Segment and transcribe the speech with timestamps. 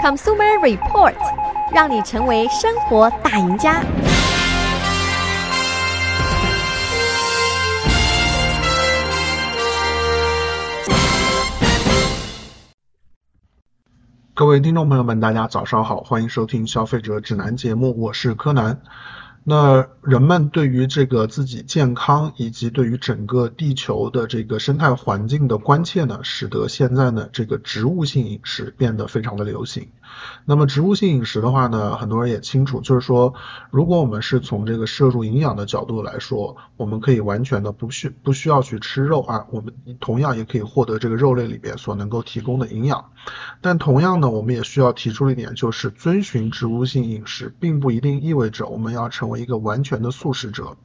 [0.00, 1.16] Consumer Report，
[1.74, 3.82] 让你成为生活大赢家。
[14.34, 18.80] 各位听众朋友们，大家早上好，欢迎收听消费者指南节目，我是柯南。
[19.50, 29.88] 那人们对于这个自己健康以及对于整个地球的这个生态环境的关切呢，使得现在呢这个植物性饮食变得非常的流行。
[30.44, 33.32] 那么植物性饮食的话呢，很多人也清楚，就是说，
[33.70, 43.12] 如果我们是从这个摄入营养的角度来说，我们可以完全的不需不需要去吃肉啊，我们同样也可以获得这个肉类里边所能够提供的营养。
[43.62, 50.76] 但同样呢，我们也需要提出一点，就是遵循植物性饮食，并不一定意味着我们要成为一个完全的素食者。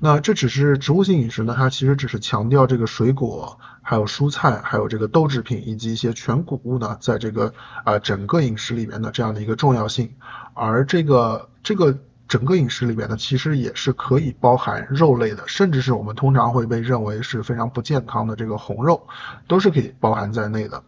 [0.00, 10.12] 那这只是植物性饮食呢，它其实只是强调这个水果，还有蔬菜，还有这个豆制品以及一些全谷物呢，在这个啊、整个饮食里面的这样的一个重要性。
[10.52, 19.06] 而这个这个整个饮食里面呢，其实也是可以包含肉类的，甚至是我们通常会被认为是非常不健康的这个红肉，
[19.46, 20.82] 都是可以包含在内的。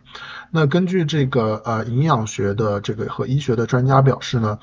[0.51, 4.59] 那根据这个呃营养学的这个和医学的专家表示呢。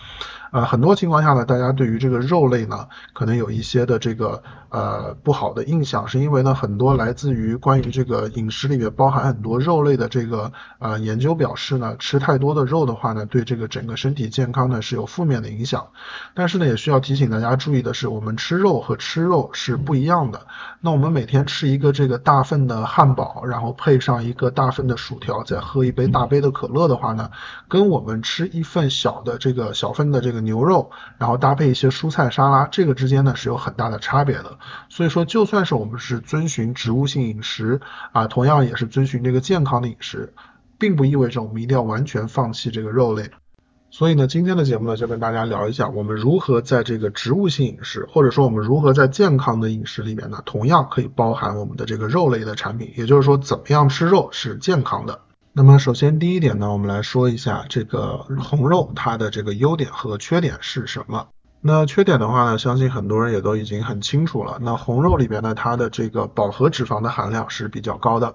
[0.53, 15.87] 呃，很多情况下呢，大家对于这个肉类呢，可能有一些的这个呃不好的印象，是因为呢，很多来自于关于这个饮食里面包含很多肉类的这个呃研究表示呢，吃太多的肉的话呢，对这个整个身体健康呢是有负面的影响。
[16.35, 20.45] 但是呢，也需要提醒大家注意的是，我们吃肉和吃肉是不一样的。
[20.81, 27.31] 那我们每天吃一个这个大份的汉堡，然后配上一个大份的薯条，再喝一杯大杯的可乐的话呢，
[27.67, 30.42] 跟我们吃一份小的这个小份的这个。
[30.43, 34.57] 牛肉，然后搭配一些蔬菜沙拉，这个之间呢是有很大的差别的。
[34.89, 40.33] 所以说，就算是我们是遵循植物性饮食啊，同样也是遵循这个健康的饮食，
[40.77, 43.29] 并不意味着我们一定要完全放弃这个肉类。
[43.89, 52.91] 所以呢，今天的节目呢，就跟大家聊一下，我们如何在这个植物性饮食，或者说我们如何在健康的饮食里面呢，同样可以包含我们的这个肉类的产品。
[52.97, 55.21] 也就是说，怎么样吃肉是健康的。
[55.55, 61.27] 那么首先第一点呢，我们来说一下这个红肉它的这个优点和缺点是什么。
[61.61, 64.57] 那缺点的话呢，相信很多人也都已经很清楚了。
[64.61, 68.33] 那红肉里边呢，它的这个饱和脂肪的含量是比较高的。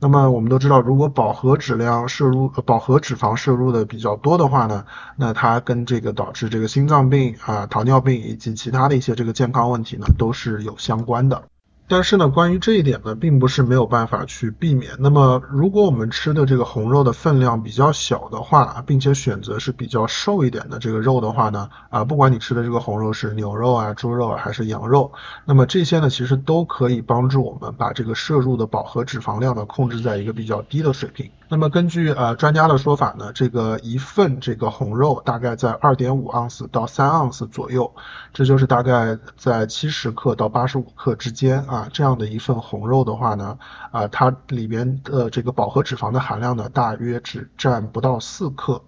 [0.00, 4.86] 那么我们都知道，如果饱和脂量摄入，饱和脂肪摄入的比较多的话呢，
[5.18, 11.42] 那它跟这个导致这个心脏病啊、糖尿病以及其他的一些这个健康问题呢，都是有相关的。
[11.86, 14.92] 但是呢，关于这一点呢，并不是没有办法去避免。
[14.98, 25.12] 那么，如果我们吃的这个红肉的分量比较小的话，并且选择是比较瘦一点的这个肉的话呢，啊，不管你吃的这个红肉是牛肉啊、猪肉啊还是羊肉，
[25.44, 31.30] 那么这些呢，其实都可以帮助我们把这个摄入的饱和脂肪量呢控制在一个比较低的水平。
[31.46, 37.92] 那么根据呃专家的说法呢，这个一份这个红肉大概在二点五盎司到三盎司左右，
[38.32, 43.58] 这就是大概在七十克到八十五克之间啊，啊这样的一份红肉的话呢，
[43.90, 48.80] 啊它里边的这个饱和脂肪的含量呢，大约只占不到四克。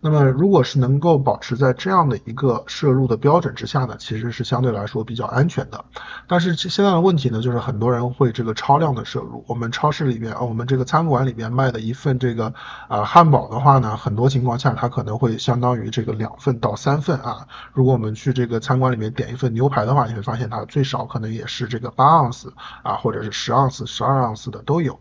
[0.00, 5.84] 那么，如果是能够保持在这样的一个摄入的标准之下呢，其实是相对来说比较安全的。
[6.28, 9.44] 但是现在的问题呢，就是很多人会这个超量的摄入。
[9.48, 12.52] 我们超市里边啊，我们这个餐馆里边卖的一份这个
[12.88, 17.46] 啊汉堡的话呢，很多情况下它可能会相当于这个两份到三份啊。
[17.72, 22.52] 如果我们去这个餐馆里面点一份牛排的话，你会发现它最少可能也是这个八盎司
[22.82, 25.00] 啊，或者是十盎司、十二盎司的都有。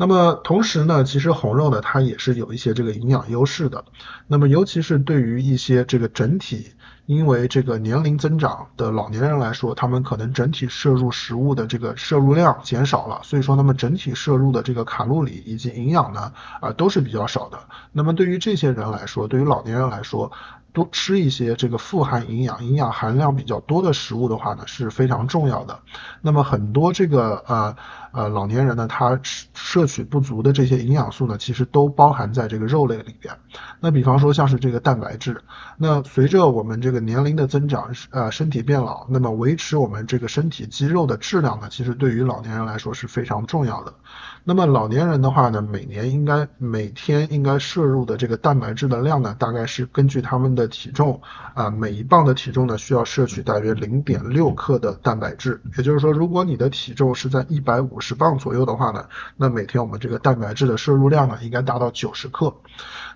[0.00, 3.84] 那么同时呢，其实红肉呢，它也是有一些这个营养优势的。
[4.26, 6.72] 那么尤其是对于一些这个整体
[7.04, 16.32] 因为这个年龄增长的老年人来说，他们可能整体摄入食物的这个摄入量减少了，所以说他们整体摄入的这个卡路里以及营养呢，
[16.62, 17.58] 啊、都是比较少的。
[17.92, 20.32] 那么对于这些人来说，对于老年人来说，
[20.72, 25.80] 多吃一些这个富含营养、营养含量比较多的食物的话呢，是非常重要的。
[26.20, 27.76] 那么很多这个呃
[28.12, 33.34] 呃老年人呢，他摄取不足的这些营养素呢，其实都包含在这个肉类里边。
[33.80, 35.42] 那比方说像是这个蛋白质，
[35.76, 43.94] 那随着我们这个年龄的增长，呃身体变老，那么维持我们这个身体肌肉的质量呢，其实对于老年人来说是非常重要的。
[44.44, 51.20] 那么老年人的话呢，每年应该每天应该摄入的这个蛋白质的量呢，大概是根据他们的的体重
[51.54, 55.60] 啊，每一磅的体重呢，需要摄取大约零点六克的蛋白质。
[55.76, 62.54] 也就是说，如果你的体重是在一百五十磅左右的话呢，那每天我们这个蛋白质的摄入量呢，应该达到九十克。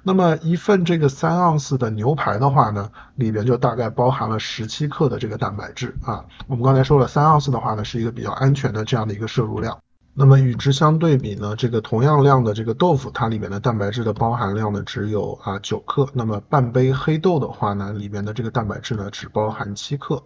[0.03, 6.25] 那么一份这个三盎司的牛排的话呢，里边就大概包含了十七克的这个蛋白质啊。
[6.47, 9.79] 我们刚才说了，三盎司的话呢，是一个比较安全的这样的一个摄入量。
[10.17, 20.23] 那么与之相对比呢，这个同样量的这个豆腐，它里面的蛋白质的包含量呢只有啊九克，那么半杯黑豆的话呢，里面的这个蛋白质呢只包含七克。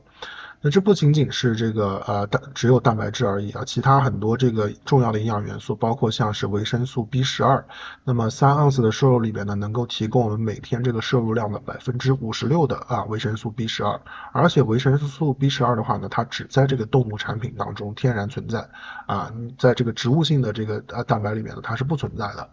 [0.61, 7.65] 那这不仅仅是这个呃蛋只有蛋白质而已啊，其他很多这个重要的营养元素，包括像是维生素 B 十二，
[8.03, 14.01] 那么三盎司的瘦肉里边呢，能够提供我们每天这个摄入量的百分之五十六的啊维生素 B 十二，
[14.33, 18.69] 而且维生素 B 十二的话呢，它只在这个动物产品当中天然存在
[19.07, 22.51] 啊，在这个植物性的这个呃蛋白里面呢，它是不存在的。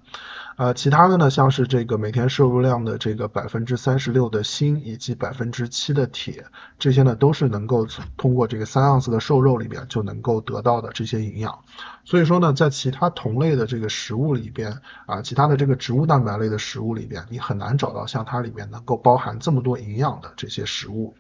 [0.58, 6.46] 呃，其他的呢，像是这个每天摄入量的这个百分之三十六的锌以及百分之七的铁，
[6.80, 7.86] 这些呢都是能够
[8.18, 11.60] 通过这个三盎司的瘦肉里边就能够得到的这些营养。
[12.04, 21.16] 所以说呢，在其他同类的这个食物里边啊，其他的这个植物蛋白类的食物里边，你很难找到像它里面能够包含这么多营养的这些食物。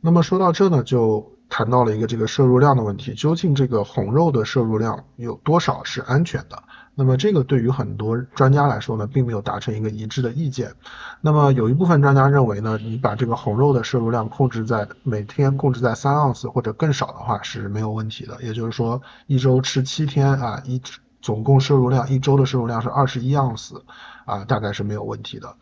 [0.00, 6.62] 那么说到这呢，就谈到了一个这个摄入量的问题，究竟这个红肉的摄入量有多少是安全的？
[6.98, 10.72] 那么这个对于很多专家来说呢，并没有达成一个一致的意见。
[11.20, 18.38] 那么有一部分专家认为呢，你把这个红肉的摄入量控制在每天控制在三盎司或者更少的话是没有问题的。
[18.42, 20.80] 也就是说，一周吃七天啊，一
[21.26, 23.82] 总共摄入量一周的摄入量是二十一盎司。
[24.26, 25.54] 啊，大概是没有问题的。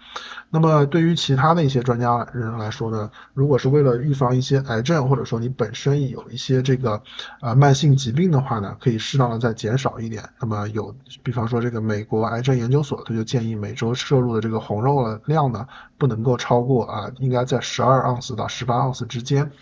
[0.48, 7.02] 那么对于其他的一些专家人来说呢，如果是为了预防一些癌症，或者说你本身有一些这个
[7.42, 10.30] 呃慢性疾病的话呢，可以适当的再减少一点。
[10.40, 15.66] 那么有，比方说这个美国癌症研究所，他就建议每周摄入的这个红肉的量呢，
[15.98, 19.52] 不能够超过啊，应该在十二盎司到十八盎司之间。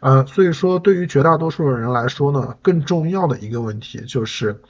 [0.00, 4.60] 呃，所以说对于绝大多数的人来说呢，更重要的一个问题就是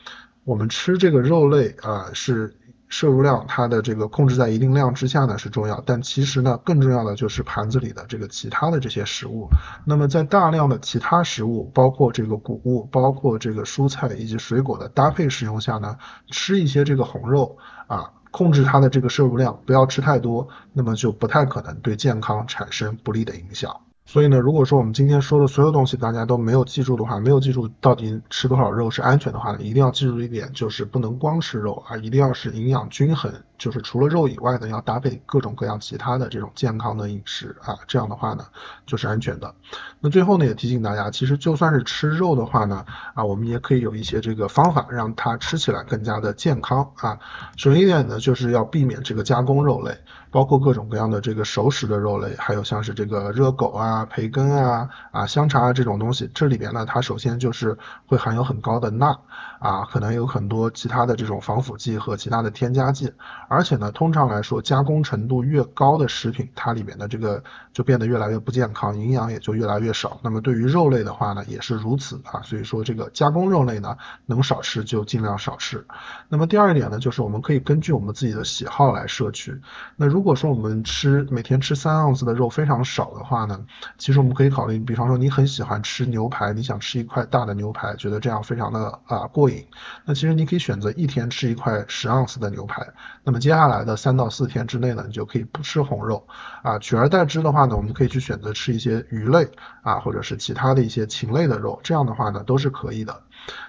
[0.47, 2.57] 我们吃这个肉类啊是。
[2.89, 9.49] 摄入量，它的这个控制在一定量之下呢是重要，但其实呢更重要的就是盘子里的这个其他的这些食物。
[9.85, 15.99] 那么在大量的其他食物，包括这个谷物，包括这个蔬菜以及水果的搭配使用下呢，
[16.31, 17.59] 吃一些这个红肉
[17.89, 23.81] 啊，控制它的这个摄入量，不要吃太多，那么就不太可能对健康产生不利的影响。
[24.06, 33.32] 所以呢，如果说我们今天说的所有东西大家都没有记住的话，没有记住到底吃多少肉是安全的话呢，一定要记住一点，就是不能光吃肉啊，一定要是营养均衡。
[33.58, 38.44] 就是除了肉以外呢，要搭配各种各样其他的这种健康的饮食啊，这样的话呢
[38.85, 39.55] 就是安全的。
[39.99, 47.19] 那最后呢也提醒大家，其实就算是吃肉的话呢，啊我们也可以有一些这个方法让它吃起来更加的健康啊。
[47.56, 49.97] 首先一点呢就是要避免这个加工肉类，
[50.31, 57.77] 包括各种各样的这个熟食的肉类，还有像是这个热狗啊、啊培根啊、啊香肠啊这种东西，这里边呢它首先就是
[58.07, 59.19] 会含有很高的钠
[59.59, 63.13] 啊，可能有很多其他的这种防腐剂和其他的添加剂。
[63.49, 70.19] 而且呢，通常来说，加工程度越高的食品，它里面的这个就变得越来越不健康，营养也就越来越少。
[70.23, 72.43] 那么对于肉类的话呢，也是如此啊。
[72.43, 73.97] 所以说这个加工肉类呢，
[74.27, 75.87] 能少吃就尽量少吃。
[76.29, 79.61] 那么第二点呢，就是我们可以根据我们自己的喜好来摄取。
[79.97, 83.65] 那如果说我们吃每天吃三盎司的肉非常少的话呢，
[83.99, 89.67] 其实我们可以考虑，比方说你很喜欢吃牛排，你想吃一块大的牛排，觉得这样非常的啊过瘾。
[90.05, 92.87] 那其实你可以选择一天吃一块十盎司的牛排。
[93.25, 96.27] 那么接下来的三到四天之内呢，你就可以不吃红肉
[96.62, 99.49] 啊，取而代之的话呢，我们可以去选择吃一些鱼类
[99.83, 103.23] 啊，或者是其他的一些禽类的肉，这样的话呢都是可以的。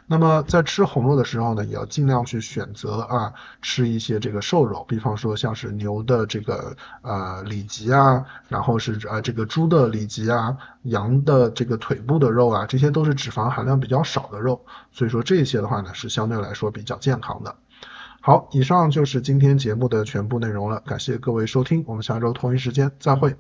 [0.06, 17.56] 那么在吃红肉的时候呢，也要尽量去选择啊，吃一些这个瘦肉，比方说像是牛的这个呃里脊啊，然后是啊这个猪的里脊啊，羊的这个腿部的肉啊，这些都是脂肪含量比较少的肉，所以说这些的话呢是相对来说比较健康的。
[18.22, 23.36] 好，以上就是今天节目的全部内容了，感谢各位收听，我们下周同一时间再会。